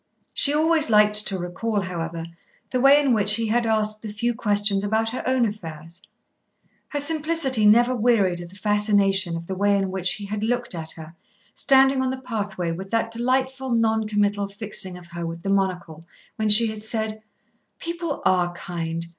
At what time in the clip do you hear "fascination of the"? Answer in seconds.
8.55-9.53